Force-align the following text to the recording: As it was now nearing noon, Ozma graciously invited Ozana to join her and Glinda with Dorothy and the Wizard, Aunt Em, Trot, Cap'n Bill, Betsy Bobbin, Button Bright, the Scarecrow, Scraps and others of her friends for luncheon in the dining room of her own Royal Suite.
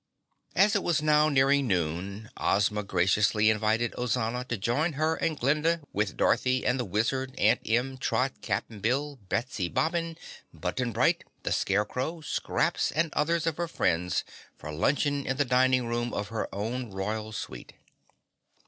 As 0.55 0.75
it 0.75 0.81
was 0.81 1.03
now 1.03 1.29
nearing 1.29 1.67
noon, 1.67 2.31
Ozma 2.35 2.81
graciously 2.81 3.51
invited 3.51 3.91
Ozana 3.95 4.43
to 4.47 4.57
join 4.57 4.93
her 4.93 5.13
and 5.15 5.39
Glinda 5.39 5.81
with 5.93 6.17
Dorothy 6.17 6.65
and 6.65 6.79
the 6.79 6.85
Wizard, 6.85 7.35
Aunt 7.37 7.61
Em, 7.69 7.99
Trot, 7.99 8.33
Cap'n 8.41 8.79
Bill, 8.79 9.19
Betsy 9.29 9.69
Bobbin, 9.69 10.17
Button 10.51 10.91
Bright, 10.91 11.23
the 11.43 11.51
Scarecrow, 11.51 12.21
Scraps 12.21 12.91
and 12.91 13.13
others 13.13 13.45
of 13.45 13.57
her 13.57 13.67
friends 13.67 14.23
for 14.57 14.71
luncheon 14.71 15.27
in 15.27 15.37
the 15.37 15.45
dining 15.45 15.85
room 15.85 16.15
of 16.15 16.29
her 16.29 16.49
own 16.51 16.89
Royal 16.89 17.31
Suite. 17.31 17.73